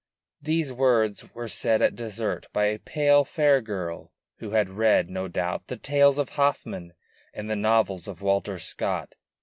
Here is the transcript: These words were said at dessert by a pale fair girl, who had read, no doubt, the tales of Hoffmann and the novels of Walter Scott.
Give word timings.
These 0.41 0.73
words 0.73 1.31
were 1.35 1.47
said 1.47 1.79
at 1.83 1.93
dessert 1.95 2.47
by 2.51 2.65
a 2.65 2.79
pale 2.79 3.23
fair 3.23 3.61
girl, 3.61 4.11
who 4.37 4.49
had 4.49 4.71
read, 4.71 5.11
no 5.11 5.27
doubt, 5.27 5.67
the 5.67 5.77
tales 5.77 6.17
of 6.17 6.29
Hoffmann 6.29 6.93
and 7.35 7.47
the 7.47 7.55
novels 7.55 8.07
of 8.07 8.19
Walter 8.19 8.57
Scott. 8.57 9.13